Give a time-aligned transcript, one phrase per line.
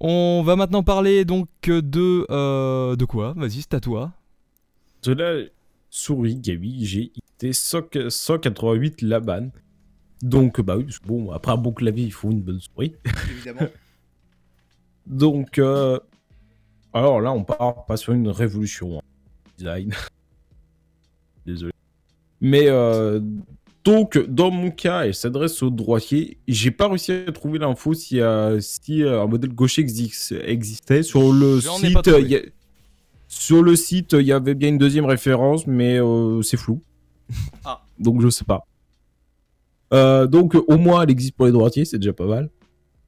[0.00, 3.34] On va maintenant parler donc de euh, de quoi?
[3.36, 4.12] Vas-y, c'est à toi.
[5.02, 5.44] De la
[5.90, 9.50] souris Gabi GIT 188 Laban.
[10.22, 12.94] Donc, bah oui, parce que bon, après un bon clavier, il faut une bonne souris.
[13.30, 13.68] Évidemment.
[15.06, 15.98] Donc, euh,
[16.92, 19.02] alors là, on part pas sur une révolution en
[19.56, 19.94] design.
[21.46, 21.72] Désolé.
[22.40, 23.20] Mais euh,
[23.88, 26.38] donc, dans mon cas, elle s'adresse au droitier.
[26.46, 31.02] J'ai pas réussi à trouver l'info si, euh, si euh, un modèle gaucher exis- existait.
[31.02, 32.42] Sur le J'en site, il y a-
[33.28, 36.80] sur le site, il y avait bien une deuxième référence, mais euh, c'est flou.
[37.64, 37.82] Ah.
[37.98, 38.64] donc, je sais pas.
[40.26, 42.50] Donc, au moins, elle existe pour les droitiers, c'est déjà pas mal.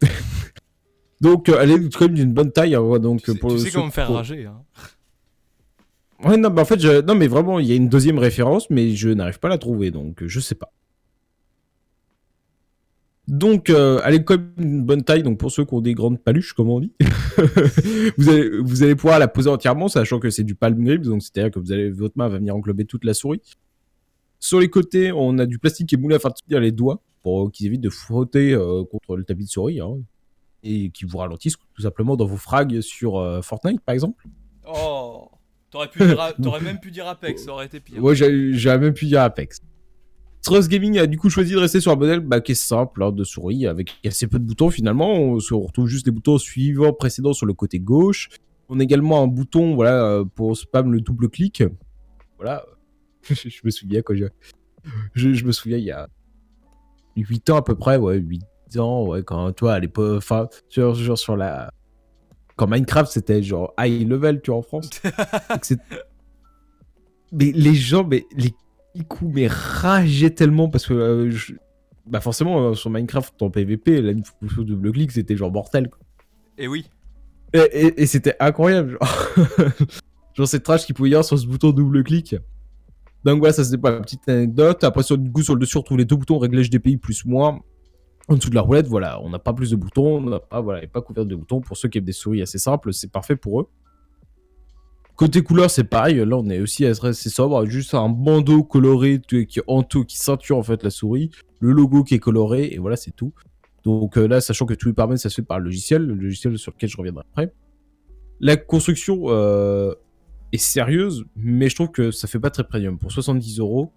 [1.20, 2.74] donc, elle est quand même d'une bonne taille.
[2.74, 4.46] hein, donc, Tu sais, pour tu sais comment me faire pour- rager.
[4.46, 4.60] Hein.
[6.22, 8.90] Ouais, non, mais en fait, non, mais vraiment, il y a une deuxième référence, mais
[8.90, 10.72] je n'arrive pas à la trouver, donc euh, je sais pas.
[13.26, 16.20] Donc, euh, elle est même une bonne taille, donc pour ceux qui ont des grandes
[16.20, 16.92] paluches, comme on dit,
[18.18, 21.22] vous, allez, vous allez pouvoir la poser entièrement, sachant que c'est du palm grip, donc
[21.22, 23.40] c'est-à-dire que votre main va venir englober toute la souris.
[24.40, 27.00] Sur les côtés, on a du plastique qui est moulé afin de tenir les doigts,
[27.22, 29.96] pour qu'ils évitent de frotter euh, contre le tapis de souris, hein,
[30.62, 34.26] et qui vous ralentissent tout simplement dans vos frags sur Fortnite, par exemple.
[35.74, 38.00] T'aurais pu dire, t'aurais même pu dire Apex, ça aurait été pire.
[38.00, 39.60] Ouais, j'ai j'ai même pu dire Apex.
[40.40, 43.02] Strauss Gaming a du coup choisi de rester sur un modèle bah, qui est simple,
[43.02, 45.12] hein, de souris, avec assez peu de boutons finalement.
[45.14, 48.28] On se retrouve juste les boutons suivants, précédents sur le côté gauche.
[48.68, 51.64] On a également un bouton voilà, euh, pour spam le double clic.
[52.36, 52.64] Voilà.
[53.28, 54.26] je me souviens quand je...
[55.14, 55.32] je...
[55.32, 56.08] je me souviens il y a
[57.16, 60.94] 8 ans à peu près, ouais, 8 ans, ouais, quand toi, à l'époque, enfin, sur,
[60.94, 61.68] genre sur la.
[62.56, 64.88] Quand Minecraft c'était genre high level, tu vois, en France.
[67.32, 68.54] Mais les gens, mais les
[68.94, 71.54] Kikou, mais rageaient tellement parce que, euh, je-
[72.06, 75.88] bah forcément, euh, sur Minecraft en PVP, la fonction double clic c'était genre mortel.
[75.90, 75.98] quoi.
[76.58, 76.86] Et oui.
[77.52, 79.26] Et, et- et c'était incroyable, genre.
[80.34, 82.36] genre cette trash qu'il pouvait y avoir sur ce bouton double clic.
[83.24, 84.84] Donc voilà, ça c'était pas la petite anecdote.
[84.84, 87.24] Après, sur, du coup, sur le dessus, on retrouve les deux boutons réglage DPI plus
[87.24, 87.60] moins.
[88.28, 90.60] En dessous de la roulette, voilà, on n'a pas plus de boutons, on n'a pas,
[90.60, 91.60] voilà, elle est pas couverte de boutons.
[91.60, 93.68] Pour ceux qui aiment des souris assez simples, c'est parfait pour eux.
[95.16, 96.16] Côté couleur, c'est pareil.
[96.16, 97.66] Là, on est aussi assez sobre.
[97.66, 101.30] Juste un bandeau coloré qui entoure, qui ceinture en fait la souris.
[101.60, 103.32] Le logo qui est coloré, et voilà, c'est tout.
[103.84, 106.14] Donc euh, là, sachant que tous les paramètres, ça se fait par le logiciel, le
[106.14, 107.52] logiciel sur lequel je reviendrai après.
[108.40, 109.94] La construction euh,
[110.52, 112.98] est sérieuse, mais je trouve que ça fait pas très premium.
[112.98, 113.92] Pour 70 euros,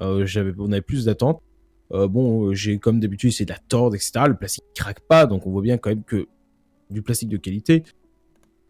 [0.00, 0.26] euh,
[0.58, 1.42] on avait plus d'attentes.
[1.92, 4.24] Euh, bon, euh, j'ai comme d'habitude essayé de la tordre, etc.
[4.28, 6.26] Le plastique craque pas, donc on voit bien quand même que
[6.90, 7.84] du plastique de qualité.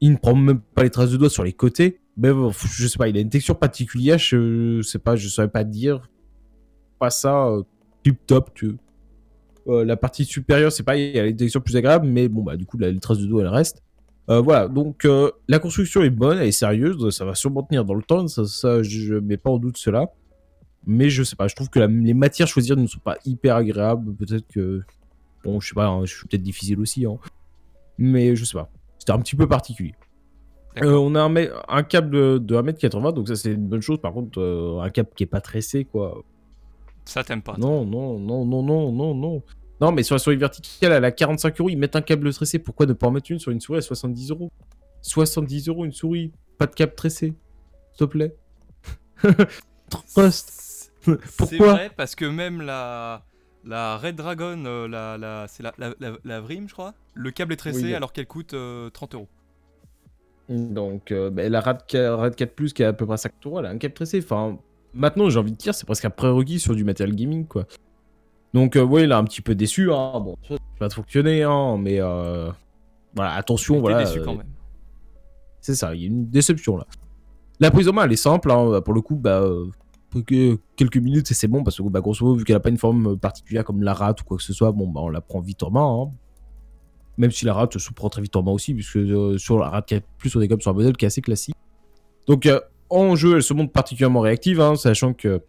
[0.00, 2.00] Il ne prend même pas les traces de doigts sur les côtés.
[2.16, 2.28] Mais
[2.74, 6.10] je sais pas, il a une texture particulière, je sais pas, je saurais pas dire.
[6.98, 7.62] Pas ça, euh,
[8.02, 8.76] tip top, tu
[9.68, 12.56] euh, la partie supérieure, c'est pas, il a une texture plus agréable, mais bon, bah,
[12.56, 13.82] du coup, la- les traces de doigts, elles restent.
[14.28, 15.06] Euh, voilà, donc
[15.48, 18.44] la construction est bonne, elle est sérieuse, ça va sûrement tenir dans le temps, ça,
[18.44, 20.06] ça je mets pas en doute cela.
[20.86, 23.56] Mais je sais pas, je trouve que la- les matières choisies ne sont pas hyper
[23.56, 24.82] agréables, peut-être que.
[25.44, 27.18] Bon, je sais pas, hein, je suis peut-être difficile aussi, hein.
[27.98, 28.70] mais je sais pas.
[28.98, 29.94] C'était un petit peu particulier.
[30.82, 31.22] Euh, on a
[31.68, 34.00] un, câble de, de 1m80, donc ça c'est une bonne chose.
[34.00, 36.22] Par contre, euh, un câble qui est pas tressé, quoi.
[37.04, 37.56] Ça t'aime pas.
[37.58, 39.42] Non, non, non, non, non, non, non.
[39.80, 42.58] Non, mais sur la souris verticale, elle a 45 euros, ils mettent un câble tressé.
[42.60, 44.50] Pourquoi ne pas en mettre une sur une souris à 70 euros?
[45.02, 47.34] 70 euros une souris, pas de câble tressé.
[47.90, 48.36] S'il te plaît.
[50.14, 50.71] Trust.
[51.02, 53.24] C'est Pourquoi vrai parce que même la
[53.64, 56.94] la Red Dragon, euh, la, la c'est la, la, la, la Vrim, je crois.
[57.14, 57.94] Le câble est tressé Oui.
[57.94, 59.28] alors qu'elle coûte euh, 30 euros.
[60.48, 63.46] Donc, euh, bah, la RAD 4, RAD 4 Plus qui est à peu près 50
[63.46, 64.20] euros, elle a un câble tressé.
[64.22, 64.58] Enfin,
[64.92, 67.66] maintenant, j'ai envie de dire, c'est presque un prérequis sur du matériel gaming, quoi.
[68.52, 69.92] Donc, euh, ouais, il a un petit peu déçu.
[69.92, 70.12] Hein.
[70.20, 72.50] Bon, ça va fonctionner, hein, mais euh,
[73.14, 74.02] voilà, attention, voilà.
[74.04, 74.48] déçu euh, quand même.
[75.60, 76.86] C'est ça, il y a une déception là.
[77.60, 78.50] La prise en main, elle est simple.
[78.50, 79.66] hein, Pour le coup, bah, euh,
[80.20, 82.78] quelques minutes et c'est bon parce que, bah, grosso modo, vu qu'elle a pas une
[82.78, 85.40] forme particulière comme la rate ou quoi que ce soit, bon, bah, on la prend
[85.40, 86.04] vite en main.
[86.04, 86.10] hein.
[87.18, 89.68] Même si la rate se prend très vite en main aussi, puisque euh, sur la
[89.68, 91.54] rate 4 plus, on est comme sur un modèle qui est assez classique.
[92.26, 92.60] Donc, euh,
[92.90, 95.40] en jeu, elle se montre particulièrement réactive, hein, sachant que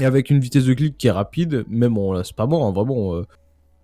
[0.00, 3.22] avec une vitesse de clic qui est rapide, même en spammant, hein, vraiment, euh,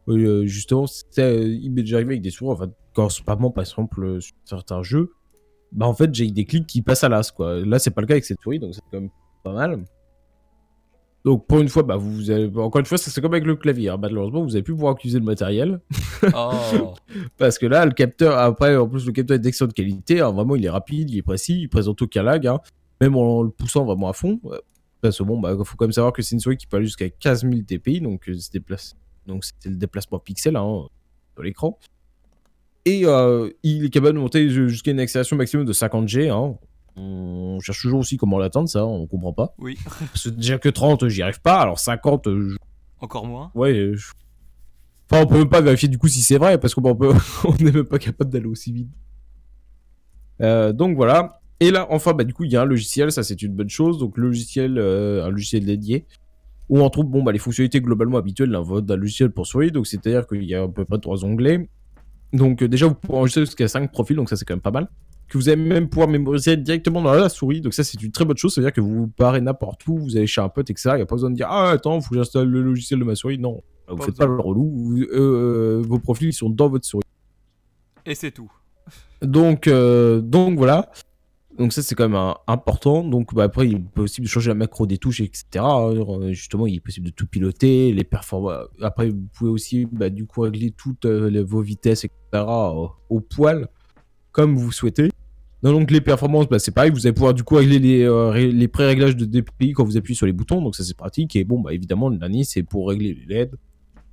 [0.08, 0.86] euh, justement,
[1.18, 4.34] euh, il m'est déjà arrivé avec des souris, enfin, quand spammant, par exemple, euh, sur
[4.44, 5.12] certains jeux,
[5.72, 7.64] bah en fait j'ai des clics qui passent à l'as quoi.
[7.64, 9.10] Là c'est pas le cas avec cette souris donc c'est quand même
[9.42, 9.84] pas mal.
[11.24, 13.90] Donc pour une fois bah vous avez encore une fois c'est comme avec le clavier.
[13.90, 13.98] hein.
[14.00, 15.80] Malheureusement vous avez plus pouvoir accuser le matériel
[16.34, 16.94] Oh.
[17.36, 20.20] parce que là le capteur après en plus le capteur est d'excellente qualité.
[20.22, 20.30] hein.
[20.32, 22.46] Vraiment il est rapide, il est précis, il présente aucun lag.
[22.46, 22.58] hein.
[23.02, 24.40] Même en le poussant vraiment à fond.
[25.02, 26.86] Parce que bon bah faut quand même savoir que c'est une souris qui peut aller
[26.86, 28.96] jusqu'à 15 000 dpi donc euh, se déplace
[29.26, 31.78] donc c'était le déplacement pixel sur l'écran.
[32.86, 36.30] Et euh, il est capable de monter jusqu'à une accélération maximum de 50 G.
[36.30, 36.54] Hein.
[36.96, 39.54] On cherche toujours aussi comment l'atteindre, ça, on comprend pas.
[39.58, 39.78] Oui.
[40.12, 42.56] Parce que déjà que 30, j'y arrive pas, alors 50, euh, je-
[43.00, 43.50] Encore moins.
[43.54, 43.92] ouais.
[43.94, 44.12] je-
[45.12, 47.12] Enfin, on peut même pas vérifier du coup si c'est vrai, parce qu'on peut...
[47.44, 48.88] on est même pas capable d'aller aussi vite.
[50.40, 51.40] Euh, donc voilà.
[51.58, 53.68] Et là, enfin, bah, du coup, il y a un logiciel, ça c'est une bonne
[53.68, 53.98] chose.
[53.98, 56.06] Donc, logiciel, euh, un logiciel dédié,
[56.68, 59.70] où on trouve bon, bah, les fonctionnalités globalement habituelles d'un d'un logiciel pour souris.
[59.72, 61.68] Donc, c'est-à-dire qu'il y a à peu près trois onglets.
[62.32, 64.70] Donc, euh, déjà, vous pouvez enregistrer jusqu'à 5 profils, donc ça c'est quand même pas
[64.70, 64.88] mal.
[65.30, 67.60] Que vous allez même pouvoir mémoriser directement dans la souris.
[67.62, 68.52] Donc, ça c'est une très bonne chose.
[68.52, 70.90] C'est-à-dire que vous vous parez n'importe où, vous allez chez un pote, etc.
[70.94, 73.04] Il n'y a pas besoin de dire Ah, attends, faut que j'installe le logiciel de
[73.04, 73.38] ma souris.
[73.38, 74.26] Non, vous Pas faites besoin.
[74.26, 74.70] pas le relou.
[74.74, 77.04] Vous- euh, vos profils ils sont dans votre souris.
[78.04, 78.50] Et c'est tout.
[79.22, 80.90] Donc, euh, donc voilà.
[81.58, 83.04] Donc ça c'est quand même un- important.
[83.04, 85.44] Donc bah, après il est possible de changer la macro des touches, etc.
[85.56, 88.66] Euh, Justement il est possible de tout piloter, les performances.
[88.80, 92.16] Après vous pouvez aussi bah, du coup régler toutes euh, les- vos vitesses, etc.
[92.34, 93.68] euh, au poil,
[94.32, 95.10] comme vous souhaitez.
[95.62, 98.32] Non, donc les performances, bah, c'est pareil, vous allez pouvoir du coup régler les, euh,
[98.32, 101.36] les pré-réglages de DPI quand vous appuyez sur les boutons, donc ça c'est pratique.
[101.36, 103.56] Et bon, bah évidemment, le dernier c'est pour régler les LED.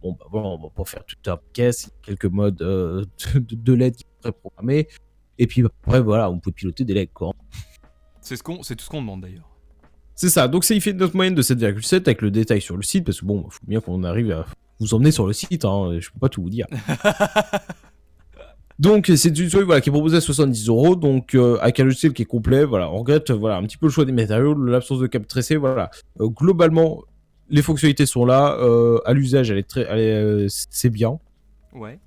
[0.01, 2.61] Bon, bah voilà, on va pas faire toute la caisse, il y a quelques modes
[2.61, 3.05] euh,
[3.35, 4.87] de, de LED qui sont préprogrammés.
[5.39, 7.31] Et puis après, voilà, on peut piloter des LED quoi.
[8.19, 9.49] C'est ce qu'on, c'est tout ce qu'on demande d'ailleurs.
[10.15, 12.75] C'est ça, donc ça il fait une note moyenne de 7,7 avec le détail sur
[12.75, 14.45] le site, parce que bon, faut bien qu'on arrive à
[14.79, 16.67] vous emmener sur le site, hein, je peux pas tout vous dire.
[18.79, 21.83] donc c'est une souris voilà, qui est proposée à 70 euros, donc euh, avec un
[21.85, 24.53] logiciel qui est complet, voilà, on regrette voilà, un petit peu le choix des matériaux,
[24.53, 25.89] l'absence de cap tressé, voilà.
[26.21, 27.01] Euh, globalement,
[27.49, 31.19] les fonctionnalités sont là, euh, à l'usage elle est très, euh, c'est bien,
[31.73, 31.99] Ouais.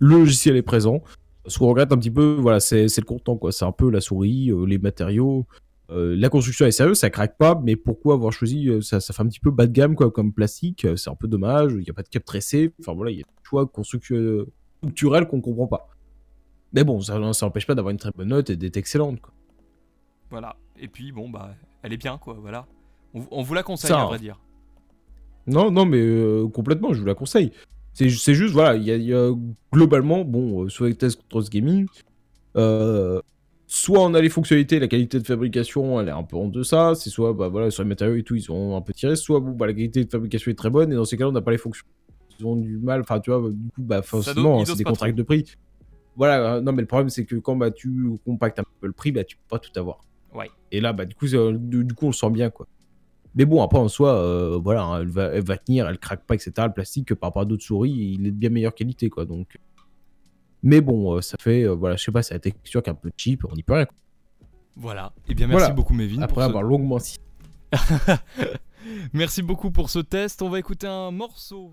[0.00, 1.02] le logiciel est présent.
[1.46, 3.52] Ce qu'on regrette un petit peu, voilà, c'est le content, quoi.
[3.52, 5.46] C'est un peu la souris, les matériaux.
[5.90, 9.26] La construction est sérieuse, ça craque pas, mais pourquoi avoir choisi ça, ça fait un
[9.28, 10.86] petit peu bas de gamme, quoi, comme plastique?
[10.96, 11.72] C'est un peu dommage.
[11.72, 12.74] Il n'y a pas de cap tressé.
[12.80, 14.44] Enfin voilà, il y a des choix constructu-
[14.78, 15.88] structurels qu'on comprend pas.
[16.72, 19.32] Mais bon, ça n'empêche pas d'avoir une très bonne note et d'être excellente, quoi.
[20.30, 20.56] Voilà.
[20.78, 22.36] Et puis bon bah, elle est bien quoi.
[22.40, 22.66] Voilà.
[23.14, 24.38] On, on vous la conseille Ça, à vrai dire.
[25.46, 27.52] Non, non, mais euh, complètement, je vous la conseille.
[27.94, 29.32] C'est c'est juste, voilà, il y a, il y a
[29.72, 31.86] globalement, bon, euh, sur les tests contre gaming,
[32.56, 33.20] euh,
[33.66, 36.94] soit on a les fonctionnalités, la qualité de fabrication, elle est un peu en deçà,
[36.94, 39.40] c'est soit, bah voilà, sur les matériaux et tout, ils ont un peu tiré, soit,
[39.40, 41.40] bon, bah la qualité de fabrication est très bonne, et dans ces cas-là, on n'a
[41.40, 41.86] pas les fonctions.
[42.38, 45.10] Ils ont du mal, enfin, tu vois, du coup, bah, forcément, hein, c'est des contrats
[45.10, 45.44] de prix.
[46.16, 48.92] Voilà, euh, non, mais le problème, c'est que quand bah, tu compactes un peu le
[48.92, 50.04] prix, bah, tu peux pas tout avoir.
[50.34, 50.50] Ouais.
[50.72, 52.66] Et là, bah, du coup, euh, du, coup, on le sent bien, quoi.
[53.34, 56.24] Mais bon, après, en soi, euh, voilà, hein, elle, va, elle va tenir, elle craque
[56.26, 56.52] pas, etc.
[56.58, 59.24] Le plastique, que par rapport à d'autres souris, il est de bien meilleure qualité, quoi.
[59.24, 59.58] Donc.
[60.62, 62.92] Mais bon, euh, ça fait, euh, voilà, je sais pas, c'est la texture qui est
[62.92, 63.84] un peu cheap, on y peut rien.
[63.84, 63.94] quoi.
[64.76, 65.12] Voilà.
[65.28, 65.74] Et bien merci Voilà.
[65.74, 66.22] beaucoup Mévin.
[66.22, 66.98] Après pour ce- avoir longuement.
[69.12, 70.40] Merci beaucoup pour ce test.
[70.42, 71.72] On va écouter un morceau.